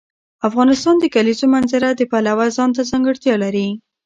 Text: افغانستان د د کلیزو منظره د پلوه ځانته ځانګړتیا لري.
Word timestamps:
افغانستان 0.47 0.95
د 0.99 1.01
د 1.09 1.11
کلیزو 1.15 1.45
منظره 1.55 1.89
د 1.93 2.01
پلوه 2.11 2.45
ځانته 2.57 2.81
ځانګړتیا 2.91 3.35
لري. 3.43 3.67